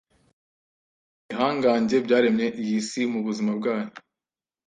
Ibihangange 1.23 1.95
byaremye 2.05 2.47
iyi 2.61 2.79
si 2.87 3.01
mubuzima 3.11 3.51
bwayo 3.59 3.91